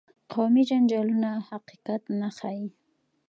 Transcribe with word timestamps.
قومي 0.33 0.63
جنجالونه 0.69 1.31
حقیقت 1.49 2.01
نه 2.19 2.29
ښيي. 2.37 2.67